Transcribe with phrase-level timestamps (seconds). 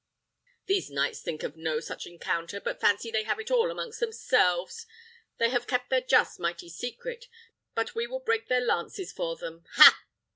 [0.65, 4.87] These knights think of no such encounter, but fancy they have it all amongst themselves.
[5.37, 7.25] They have kept their just mighty secret;
[7.75, 9.99] but we will break their lances for them ha!"